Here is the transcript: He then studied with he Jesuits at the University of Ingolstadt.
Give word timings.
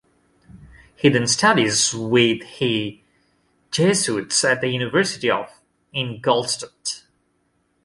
He 0.95 1.09
then 1.09 1.27
studied 1.27 1.73
with 1.93 2.41
he 2.41 3.03
Jesuits 3.69 4.43
at 4.43 4.59
the 4.59 4.69
University 4.69 5.29
of 5.29 5.47
Ingolstadt. 5.93 7.03